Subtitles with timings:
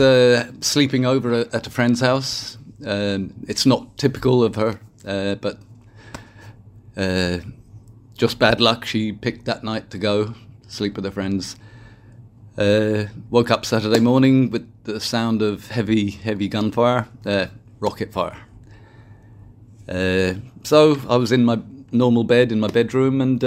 [0.00, 2.56] uh, sleeping over at a friend's house.
[2.86, 5.58] Um, it's not typical of her, uh, but
[6.96, 7.38] uh,
[8.16, 8.86] just bad luck.
[8.86, 10.34] She picked that night to go
[10.66, 11.56] sleep with her friends.
[12.56, 17.48] Uh, woke up Saturday morning with the sound of heavy, heavy gunfire, uh,
[17.78, 18.38] rocket fire.
[19.86, 23.44] Uh, so I was in my normal bed in my bedroom, and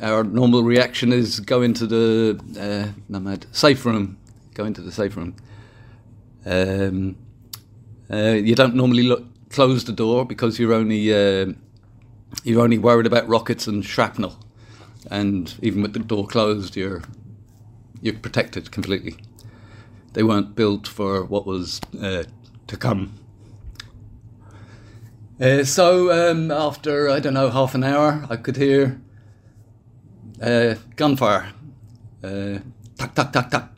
[0.00, 4.18] our normal reaction is go into the uh, safe room
[4.54, 5.34] go into the safe room.
[6.44, 7.16] Um,
[8.10, 11.52] uh, you don't normally look, close the door because you're only uh,
[12.44, 14.38] you're only worried about rockets and shrapnel,
[15.10, 17.02] and even with the door closed, you're
[18.00, 19.16] you're protected completely.
[20.12, 22.24] They weren't built for what was uh,
[22.66, 23.14] to come.
[25.40, 29.00] Uh, so um, after I don't know half an hour, I could hear
[30.40, 31.52] uh, gunfire.
[32.22, 32.58] Uh,
[32.96, 33.72] tuck tuck tuck tuck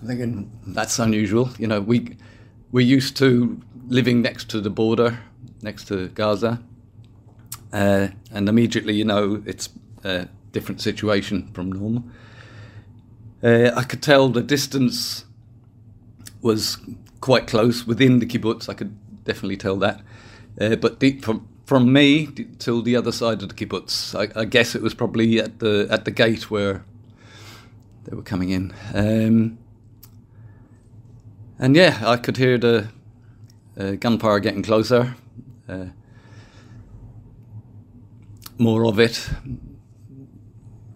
[0.00, 1.50] I'm thinking that's unusual.
[1.58, 2.16] You know, we
[2.72, 5.18] we're used to living next to the border,
[5.62, 6.62] next to Gaza,
[7.72, 9.68] uh, and immediately you know it's
[10.04, 12.04] a different situation from normal.
[13.42, 15.24] Uh, I could tell the distance
[16.40, 16.78] was
[17.20, 18.68] quite close within the kibbutz.
[18.68, 20.02] I could definitely tell that,
[20.60, 22.26] uh, but from from me
[22.58, 25.86] till the other side of the kibbutz, I, I guess it was probably at the
[25.90, 26.84] at the gate where
[28.04, 28.72] they were coming in.
[28.94, 29.58] Um,
[31.58, 32.88] and yeah, I could hear the
[33.78, 35.14] uh, gunfire getting closer.
[35.68, 35.86] Uh,
[38.58, 39.28] more of it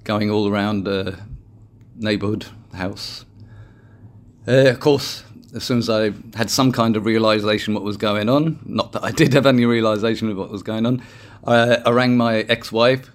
[0.05, 1.19] going all around the
[1.97, 3.25] neighbourhood house.
[4.47, 8.29] Uh, of course, as soon as I had some kind of realization what was going
[8.29, 11.03] on, not that I did have any realization of what was going on,
[11.47, 13.11] I, I rang my ex-wife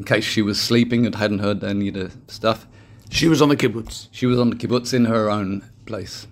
[0.00, 2.66] in case she was sleeping and hadn't heard any of the stuff.
[3.10, 4.08] She was on the kibbutz.
[4.10, 6.26] She was on the kibbutz in her own place.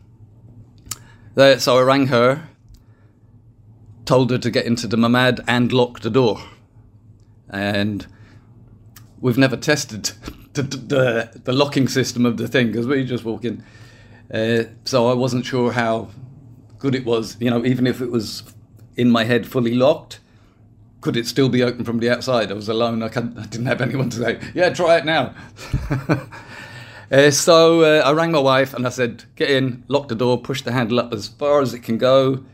[1.34, 2.48] There, so I rang her,
[4.06, 6.41] told her to get into the mamad and lock the door.
[7.50, 8.06] And
[9.20, 10.04] we've never tested
[10.54, 13.62] the, the, the locking system of the thing because we just walk in.
[14.32, 16.09] Uh, so I wasn't sure how
[16.78, 17.37] good it was.
[17.38, 18.44] You know, even if it was
[18.97, 20.20] in my head fully locked,
[21.08, 22.50] could it still be open from the outside?
[22.50, 23.02] I was alone.
[23.02, 25.34] I, I didn't have anyone to say, yeah, try it now.
[27.10, 30.38] uh, so uh, I rang my wife and I said, get in, lock the door,
[30.38, 32.44] push the handle up as far as it can go.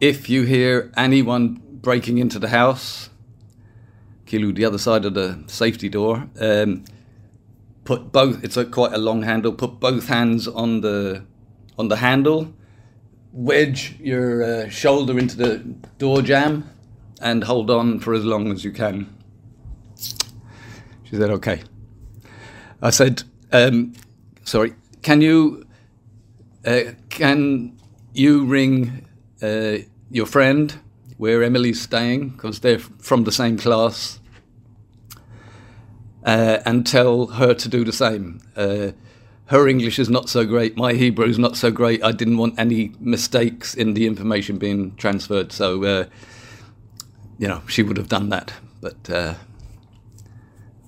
[0.00, 3.10] If you hear anyone breaking into the house,
[4.24, 6.84] Kilu, the other side of the safety door, um,
[7.84, 11.26] put both, it's a, quite a long handle, put both hands on the,
[11.78, 12.54] on the handle,
[13.34, 15.58] wedge your uh, shoulder into the
[15.98, 16.64] door jamb
[17.20, 19.14] and hold on for as long as you can.
[21.04, 21.62] She said, okay.
[22.82, 23.94] I said, um,
[24.44, 25.66] sorry, can you,
[26.64, 27.78] uh, can
[28.12, 29.06] you ring
[29.42, 29.78] uh,
[30.10, 30.78] your friend
[31.16, 34.20] where Emily's staying, because they're from the same class,
[36.24, 38.40] uh, and tell her to do the same.
[38.56, 38.92] Uh,
[39.46, 42.04] her English is not so great, my Hebrew is not so great.
[42.04, 46.04] I didn't want any mistakes in the information being transferred, so uh,
[47.38, 49.34] you know, she would have done that, but uh,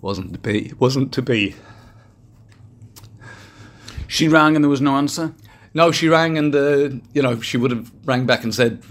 [0.00, 0.72] wasn't to be.
[0.78, 1.54] Wasn't to be.
[4.08, 5.32] She rang and there was no answer.
[5.72, 8.82] No, she rang and uh, you know she would have rang back and said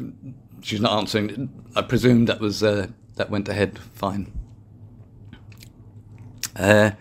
[0.62, 1.50] she's not answering.
[1.76, 4.32] I presume that was uh, that went ahead fine.
[6.56, 6.92] Uh,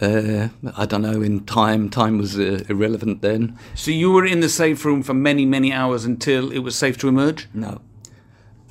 [0.00, 1.20] uh, I don't know.
[1.20, 3.58] In time, time was uh, irrelevant then.
[3.74, 6.96] So you were in the safe room for many, many hours until it was safe
[6.98, 7.48] to emerge.
[7.52, 7.82] No,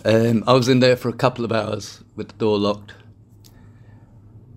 [0.05, 2.93] um, I was in there for a couple of hours with the door locked.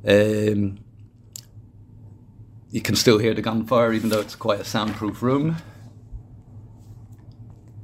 [0.07, 0.79] Um,
[2.71, 5.57] you can still hear the gunfire, even though it's quite a soundproof room.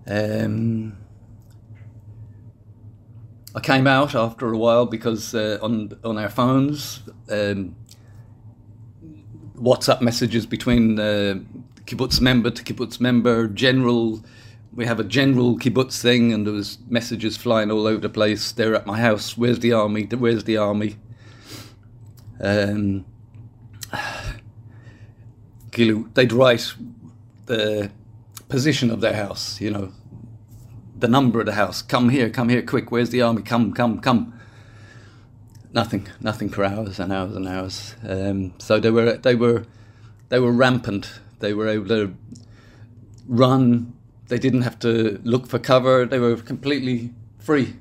[0.06, 0.96] Um,
[3.54, 7.76] I came out after a while because uh, on on our phones, um,
[9.56, 11.40] WhatsApp messages between uh,
[11.84, 14.22] kibbutz member to kibbutz member, general
[14.78, 18.52] we have a general kibbutz thing, and there was messages flying all over the place.
[18.52, 19.36] They're at my house.
[19.36, 20.04] Where's the army?
[20.04, 20.94] Where's the army?
[22.40, 23.04] Um,
[25.72, 26.74] they'd write
[27.46, 27.90] the
[28.48, 29.60] position of their house.
[29.60, 29.92] You know,
[30.96, 31.82] the number of the house.
[31.82, 32.92] Come here, come here, quick.
[32.92, 33.42] Where's the army?
[33.42, 34.32] Come, come, come.
[35.72, 37.96] Nothing, nothing for hours and hours and hours.
[38.08, 39.64] Um, so they were, they were,
[40.28, 41.18] they were rampant.
[41.40, 42.14] They were able to
[43.26, 43.97] run
[44.28, 46.06] they didn't have to look for cover.
[46.06, 47.76] They were completely free,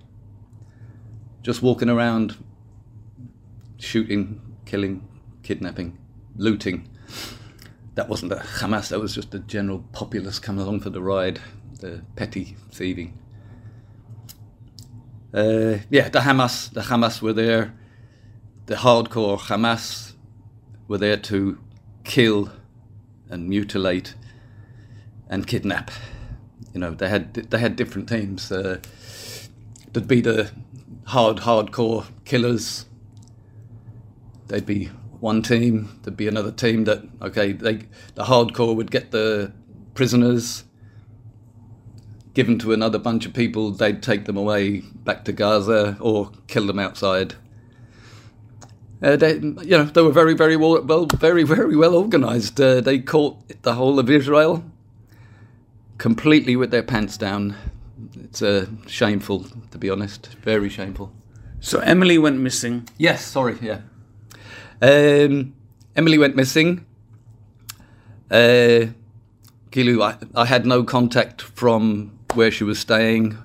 [1.43, 2.37] just walking around,
[3.77, 5.07] shooting, killing,
[5.43, 5.97] kidnapping,
[6.35, 6.89] looting.
[7.95, 8.89] That wasn't the Hamas.
[8.89, 11.39] That was just the general populace coming along for the ride,
[11.79, 13.17] the petty thieving.
[15.33, 17.73] Uh, yeah, the Hamas, the Hamas were there.
[18.67, 20.13] The hardcore Hamas
[20.87, 21.57] were there to
[22.03, 22.51] kill
[23.29, 24.15] and mutilate
[25.29, 25.91] and kidnap.
[26.73, 28.51] You know, they had they had different teams.
[28.51, 28.79] Uh,
[29.93, 30.51] there'd be the
[31.05, 32.85] hard hardcore killers.
[34.47, 34.85] There'd be
[35.19, 35.99] one team.
[36.03, 39.53] There'd be another team that okay, they the hardcore would get the
[39.93, 40.63] prisoners
[42.33, 43.71] given to another bunch of people.
[43.71, 47.33] They'd take them away back to Gaza or kill them outside.
[49.01, 52.59] Uh, they, you know, they were very, very well, well very, very well organised.
[52.59, 54.63] Uh, they caught the whole of Israel
[56.07, 57.53] completely with their pants down.
[58.23, 60.27] It's uh, shameful, to be honest.
[60.41, 61.11] Very shameful.
[61.59, 62.87] So Emily went missing.
[62.97, 63.81] Yes, sorry, yeah.
[64.81, 65.53] Um,
[65.97, 66.85] Emily went missing.
[68.31, 68.85] Uh,
[69.71, 73.37] Gilu, I, I had no contact from where she was staying.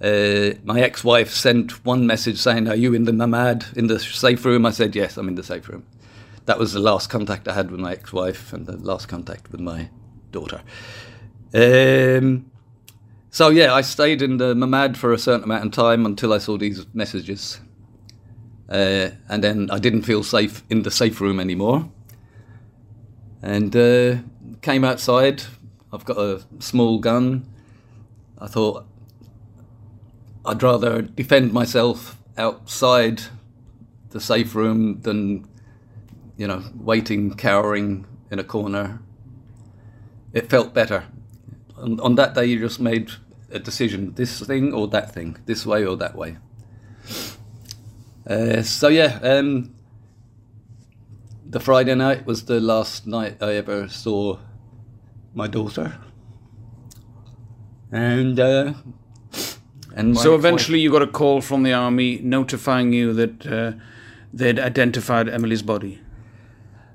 [0.00, 4.42] Uh, my ex-wife sent one message saying, "Are you in the Mamad in the safe
[4.46, 5.84] room?" I said, "Yes, I'm in the safe room."
[6.46, 9.60] That was the last contact I had with my ex-wife and the last contact with
[9.60, 9.90] my
[10.32, 10.62] daughter.
[11.54, 12.50] Um,
[13.30, 16.38] so yeah, I stayed in the Mamad for a certain amount of time until I
[16.38, 17.60] saw these messages,
[18.68, 21.88] uh, and then I didn't feel safe in the safe room anymore,
[23.40, 24.16] and uh,
[24.62, 25.44] came outside.
[25.92, 27.46] I've got a small gun.
[28.38, 28.84] I thought
[30.44, 33.22] I'd rather defend myself outside
[34.10, 35.46] the safe room than,
[36.36, 39.00] you know, waiting, cowering in a corner.
[40.32, 41.04] It felt better.
[41.84, 43.10] On, on that day, you just made
[43.50, 46.38] a decision this thing or that thing, this way or that way.
[48.26, 49.74] Uh, so, yeah, um,
[51.46, 54.38] the Friday night was the last night I ever saw
[55.34, 55.98] my daughter.
[57.92, 58.72] And uh,
[59.94, 63.72] and so eventually, you got a call from the army notifying you that uh,
[64.32, 66.00] they'd identified Emily's body.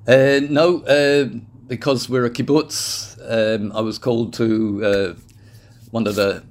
[0.07, 1.29] Uh, no, uh,
[1.69, 5.13] because we're a kibbutz, um, I was called to uh,
[5.91, 6.43] one of the,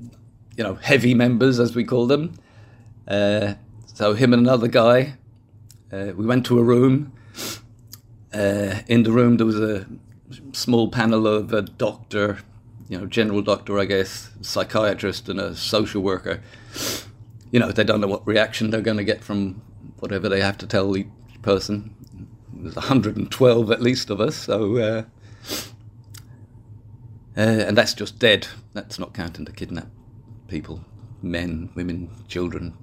[0.57, 2.39] you know, heavy members, as we call them.
[3.07, 3.55] Uh,
[3.87, 5.15] so him and another guy,
[5.93, 7.13] uh, we went to a room.
[8.33, 9.87] in the room, there was a
[10.53, 12.39] small panel of a doctor,
[12.89, 16.41] you know, general doctor, I guess, psychiatrist, and a social worker.
[17.51, 19.63] You know, they don't know what reaction they're going to get from
[19.99, 21.09] whatever they have to tell each
[21.43, 21.95] person.
[22.59, 24.77] There's 112 at least of us, so.
[24.77, 25.03] Uh,
[27.37, 28.49] uh, and that's just dead.
[28.73, 29.93] That's not counting the kidnapped
[30.49, 30.85] people,
[31.23, 32.77] men, women, children,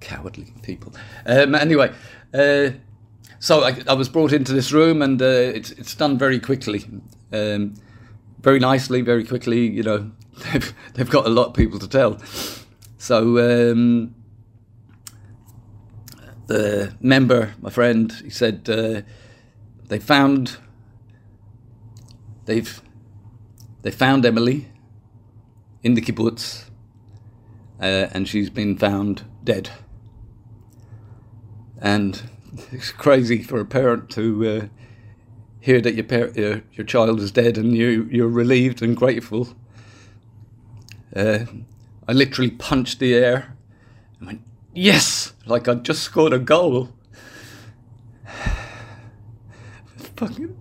[0.00, 0.92] cowardly people.
[1.24, 1.92] Um, anyway,
[2.34, 2.70] uh,
[3.38, 6.84] so I, I, was brought into this room, and uh, it's it's done very quickly.
[7.32, 7.74] Um,
[8.40, 9.66] very nicely, very quickly.
[9.66, 10.10] You know,
[10.52, 12.18] they've, they've got a lot of people to tell.
[12.98, 13.38] So
[13.72, 14.14] um,
[16.46, 19.02] the member, my friend, he said uh,
[19.88, 20.58] they found
[22.44, 22.80] they've
[23.82, 24.68] they found Emily
[25.82, 26.64] in the kibbutz,
[27.80, 29.70] uh, and she's been found dead.
[31.80, 32.22] And
[32.72, 34.66] it's crazy for a parent to uh,
[35.60, 39.48] hear that your, your your child is dead and you you're relieved and grateful.
[41.14, 41.46] Uh,
[42.08, 43.56] I literally punched the air
[44.18, 44.42] and went
[44.76, 46.90] yes, like I'd just scored a goal.
[50.16, 50.56] Fucking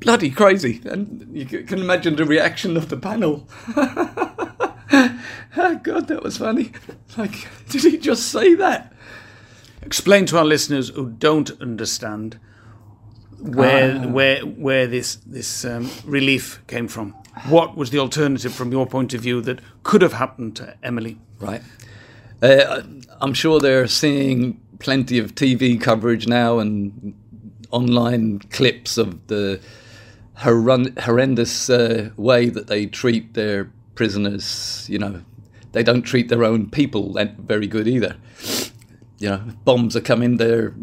[0.00, 3.46] bloody crazy, and you can imagine the reaction of the panel.
[3.76, 6.72] oh God, that was funny.
[7.16, 8.92] Like, did he just say that?
[9.82, 12.38] Explain to our listeners who don't understand
[13.38, 14.06] where Ah.
[14.08, 17.14] where where this this um, relief came from.
[17.48, 21.18] What was the alternative from your point of view that could have happened to Emily?
[21.38, 21.62] Right.
[22.42, 22.82] Uh,
[23.20, 27.14] I'm sure they're seeing plenty of TV coverage now and
[27.70, 29.60] online clips of the
[30.38, 34.86] horrend- horrendous uh, way that they treat their prisoners.
[34.88, 35.22] You know,
[35.72, 38.16] they don't treat their own people very good either.
[39.18, 40.38] You know, bombs are coming.
[40.38, 40.74] They're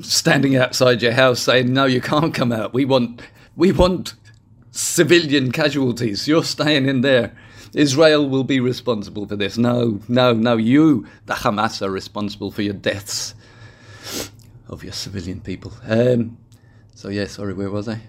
[0.00, 2.72] standing outside your house saying, "No, you can't come out.
[2.72, 3.20] We want,
[3.56, 4.14] we want
[4.70, 6.26] civilian casualties.
[6.26, 7.36] You're staying in there.
[7.74, 9.58] Israel will be responsible for this.
[9.58, 10.56] No, no, no.
[10.56, 13.34] You, the Hamas, are responsible for your deaths
[14.68, 15.72] of your civilian people.
[15.86, 16.38] Um,
[16.94, 18.00] so yeah, sorry, where was I?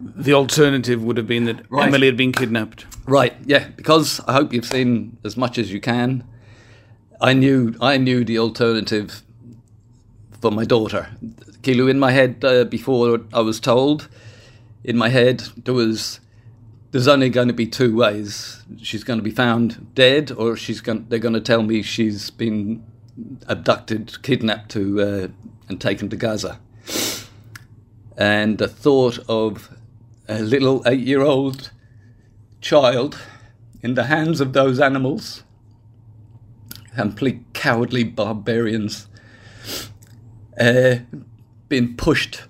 [0.00, 1.86] The alternative would have been that Right.
[1.86, 2.86] Emily had been kidnapped.
[3.06, 6.24] Right, yeah, because I hope you've seen as much as you can.
[7.20, 9.22] I knew I knew the alternative
[10.40, 11.08] for my daughter.
[11.62, 14.08] Kilu, in my head, uh, before I was told,
[14.82, 16.18] in my head, there was
[16.92, 18.62] there's only going to be two ways.
[18.80, 22.30] She's going to be found dead, or she's going, they're going to tell me she's
[22.30, 22.84] been
[23.48, 25.28] abducted, kidnapped to, uh,
[25.68, 26.60] and taken to Gaza.
[28.16, 29.74] And the thought of
[30.28, 31.70] a little eight year old
[32.60, 33.18] child
[33.80, 35.44] in the hands of those animals,
[36.94, 39.08] complete cowardly barbarians,
[40.60, 40.96] uh,
[41.70, 42.42] being pushed,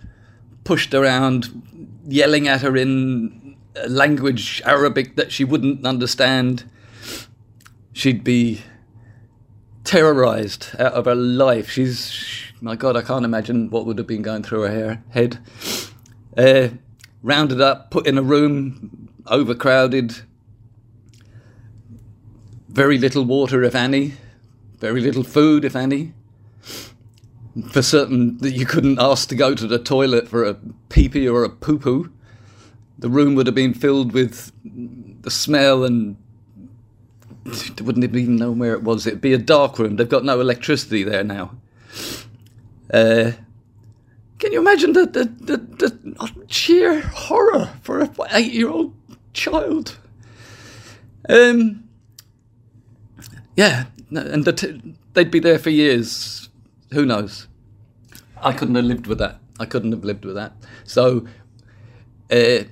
[0.65, 3.42] pushed around, yelling at her in
[3.89, 6.65] language Arabic that she wouldn't understand.
[7.93, 8.63] She'd be
[9.85, 11.71] terrorized out of her life.
[11.71, 15.39] She's, my God, I can't imagine what would have been going through her head.
[16.37, 16.69] Uh,
[17.23, 20.23] rounded up, put in a room, overcrowded,
[22.69, 24.15] very little water, if any,
[24.79, 26.15] very little food, if any.
[27.71, 30.57] For certain that you couldn't ask to go to the toilet for a
[30.89, 32.11] pee pee or a poo poo.
[33.03, 34.53] The room would have been filled with
[35.23, 36.17] the smell and
[37.45, 39.09] they wouldn't even know where it was.
[39.09, 39.97] It'd be a dark room.
[39.97, 41.51] They've got no electricity there now.
[42.95, 43.33] Uh,
[44.39, 48.95] can you imagine the, the, the, the sheer horror for an eight year old
[49.33, 49.99] child?
[51.29, 51.89] Um,
[53.57, 56.51] yeah, and the t- they'd be there for years.
[56.93, 57.49] Who knows?
[58.41, 59.41] I couldn't have lived with that.
[59.59, 60.53] I couldn't have lived with that.
[60.85, 61.27] So,
[62.31, 62.65] uh,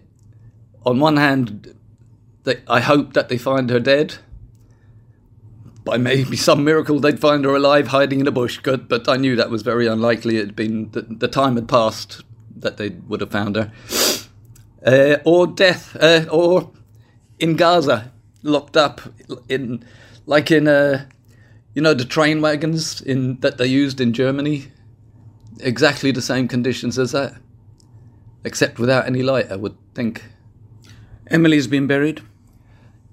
[0.84, 1.74] on one hand,
[2.44, 4.16] they, I hope that they find her dead.
[5.84, 8.58] By maybe some miracle, they'd find her alive, hiding in a bush.
[8.58, 10.36] Good, but I knew that was very unlikely.
[10.36, 12.22] It had been the, the time had passed
[12.56, 13.72] that they would have found her,
[14.84, 16.70] uh, or death, uh, or
[17.38, 19.00] in Gaza, locked up
[19.48, 19.82] in,
[20.26, 21.06] like in, uh,
[21.74, 24.70] you know, the train wagons in that they used in Germany.
[25.60, 27.34] Exactly the same conditions as that,
[28.44, 29.50] except without any light.
[29.50, 30.24] I would think.
[31.30, 32.22] Emily's been buried.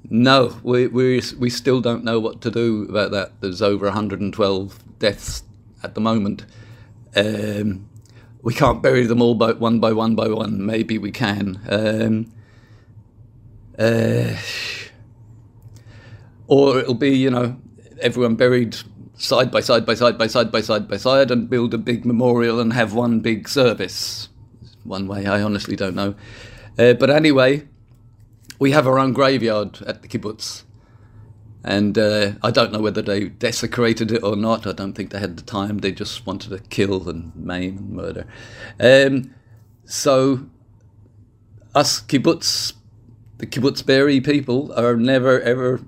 [0.10, 3.42] No, we we we still don't know what to do about that.
[3.42, 5.44] There's over 112 deaths
[5.84, 6.46] at the moment.
[7.16, 7.90] Um,
[8.42, 10.66] we can't bury them all by one by one by one.
[10.66, 11.60] Maybe we can.
[11.70, 12.32] Um,
[13.78, 14.36] uh,
[16.48, 17.58] or it'll be, you know,
[18.00, 18.78] everyone buried
[19.16, 22.06] side by side by side by side by side by side and build a big
[22.06, 24.30] memorial and have one big service.
[24.84, 26.16] One way, I honestly don't know.
[26.80, 27.68] Uh, but anyway,
[28.60, 30.64] we have our own graveyard at the kibbutz.
[31.64, 34.66] And uh, I don't know whether they desecrated it or not.
[34.66, 35.80] I don't think they had the time.
[35.80, 38.26] They just wanted to kill and maim and murder.
[38.80, 39.34] Um,
[39.84, 40.48] so,
[41.76, 42.74] us kibbutz,
[43.38, 45.82] the kibbutz Be'eri people, are never ever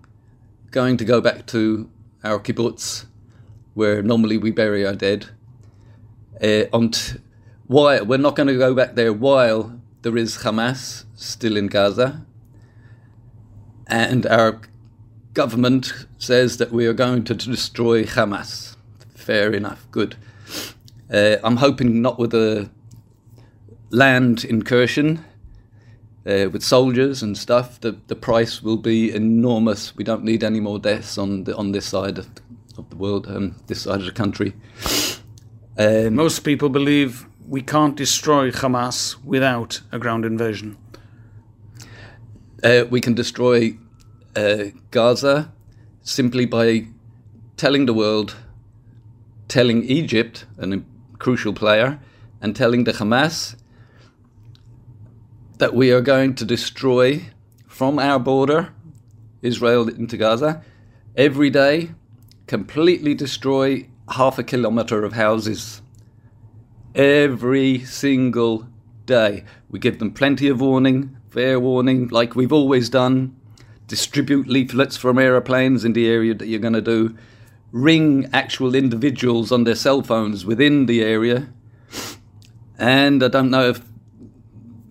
[0.72, 1.90] going to go back to
[2.24, 3.06] our kibbutz,
[3.74, 5.28] where normally we bury our dead.
[6.42, 6.66] Uh,
[7.68, 12.26] why we're not going to go back there while there is Hamas still in Gaza,
[13.90, 14.60] and our
[15.34, 18.76] government says that we are going to destroy Hamas.
[19.16, 20.16] Fair enough, good.
[21.12, 22.70] Uh, I'm hoping not with a
[23.90, 25.26] land incursion
[26.26, 27.80] uh, with soldiers and stuff.
[27.80, 29.96] The the price will be enormous.
[29.96, 32.28] We don't need any more deaths on the, on this side of,
[32.90, 34.54] the world, um, this side of the country.
[35.78, 40.78] Um, Most people believe we can't destroy Hamas without a ground invasion.
[42.64, 43.78] Uh, we can destroy
[44.36, 45.52] uh, Gaza
[46.02, 46.88] simply by
[47.58, 48.36] telling the world,
[49.48, 50.82] telling Egypt, a
[51.18, 52.00] crucial player,
[52.42, 53.56] and telling the Hamas
[55.58, 57.22] that we are going to destroy
[57.68, 58.74] from our border,
[59.42, 60.64] Israel into Gaza,
[61.16, 61.92] every day,
[62.48, 65.82] completely destroy half a kilometre of houses.
[66.96, 68.68] Every single
[69.06, 69.44] day.
[69.70, 73.36] We give them plenty of warning, fair warning, like we've always done.
[73.88, 77.16] Distribute leaflets from aeroplanes in the area that you're going to do.
[77.72, 81.50] Ring actual individuals on their cell phones within the area.
[82.78, 83.82] And I don't know if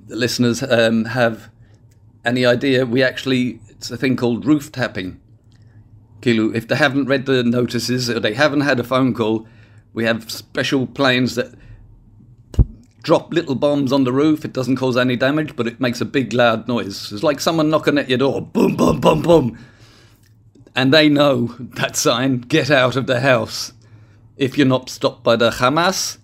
[0.07, 1.51] the listeners um, have
[2.25, 5.21] any idea, we actually, it's a thing called roof tapping.
[6.21, 9.47] Kilu, if they haven't read the notices or they haven't had a phone call,
[9.93, 11.55] we have special planes that
[13.03, 14.45] drop little bombs on the roof.
[14.45, 17.13] It doesn't cause any damage, but it makes a big loud noise.
[17.13, 18.43] It's like someone knocking at your door.
[18.43, 19.59] Boom, boom, boom, boom.
[20.75, 23.73] And they know that sign get out of the house.
[24.37, 26.19] If you're not stopped by the Hamas,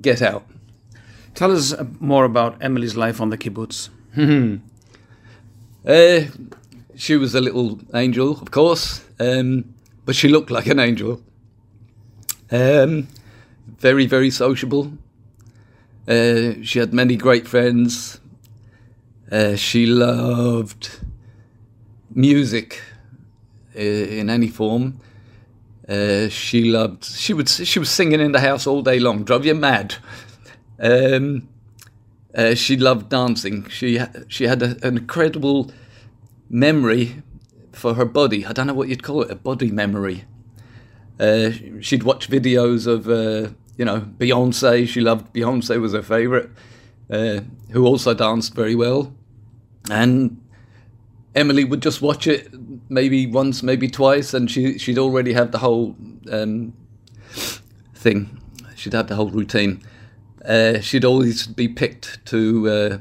[0.00, 0.44] get out.
[1.34, 3.88] Tell us more about Emily's life on the kibbutz.
[5.86, 6.30] Uh,
[6.96, 11.20] she was a little angel, of course, um, but she looked like an angel.
[12.50, 13.08] Um,
[13.66, 14.92] very, very sociable.
[16.08, 18.20] Uh, she had many great friends.
[19.30, 21.00] Uh, she loved
[22.14, 22.80] music
[23.76, 25.00] uh, in any form.
[25.88, 27.04] Uh, she loved.
[27.04, 27.48] She would.
[27.48, 29.24] She was singing in the house all day long.
[29.24, 29.96] Drove you mad.
[30.80, 31.48] Um,
[32.34, 33.68] uh, she loved dancing.
[33.68, 35.70] She she had a, an incredible
[36.48, 37.22] memory
[37.72, 38.46] for her body.
[38.46, 39.30] I don't know what you'd call it.
[39.30, 40.24] A body memory.
[41.18, 44.86] Uh, she'd watch videos of uh, you know Beyonce.
[44.86, 46.50] She loved Beyonce was her favorite,
[47.10, 47.40] uh,
[47.70, 49.12] who also danced very well,
[49.90, 50.40] and
[51.34, 52.48] Emily would just watch it
[52.88, 55.96] maybe once, maybe twice, and she she'd already have the whole
[56.32, 56.72] um,
[57.94, 58.40] thing.
[58.74, 59.82] She'd have the whole routine.
[60.44, 62.98] Uh, she'd always be picked to uh,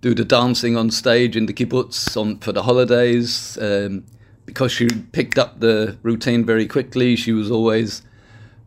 [0.00, 3.58] do the dancing on stage in the kibbutz on for the holidays.
[3.60, 4.04] Um,
[4.46, 8.02] because she picked up the routine very quickly, she was always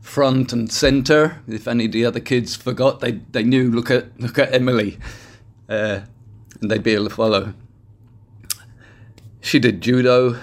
[0.03, 1.41] front and center.
[1.47, 4.99] If any of the other kids forgot, they they knew look at look at Emily,
[5.67, 6.01] uh,
[6.61, 7.53] and they'd be able to follow.
[9.41, 10.37] She did judo.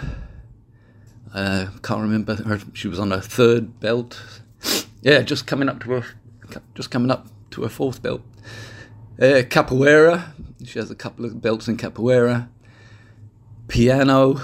[1.32, 2.58] Uh, can't remember her.
[2.72, 4.20] She was on her third belt.
[5.02, 6.04] Yeah, just coming up to her,
[6.74, 8.22] just coming up to her fourth belt.
[9.20, 10.32] Uh, capoeira.
[10.64, 12.48] She has a couple of belts in capoeira.
[13.68, 14.40] Piano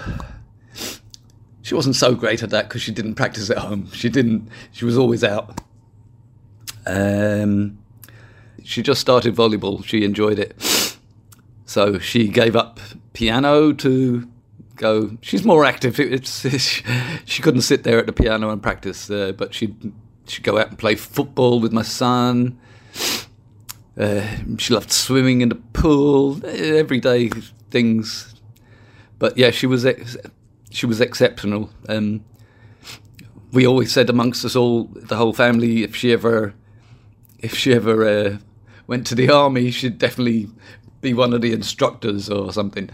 [1.66, 3.90] she wasn't so great at that because she didn't practice at home.
[3.90, 4.48] She didn't.
[4.70, 5.60] She was always out.
[6.86, 7.78] Um,
[8.62, 9.84] she just started volleyball.
[9.84, 10.54] She enjoyed it,
[11.64, 12.78] so she gave up
[13.14, 14.28] piano to
[14.76, 15.18] go.
[15.22, 15.98] She's more active.
[15.98, 16.82] It's, it's
[17.24, 19.92] she couldn't sit there at the piano and practice, uh, but she'd
[20.28, 22.60] she'd go out and play football with my son.
[23.98, 24.24] Uh,
[24.58, 27.28] she loved swimming in the pool, everyday
[27.70, 28.36] things.
[29.18, 29.84] But yeah, she was
[30.70, 31.70] she was exceptional.
[31.88, 32.24] Um,
[33.52, 36.54] we always said amongst us all, the whole family, if she ever,
[37.38, 38.38] if she ever uh,
[38.86, 40.48] went to the army, she'd definitely
[41.00, 42.90] be one of the instructors or something.